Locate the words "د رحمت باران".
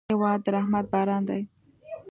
0.45-1.21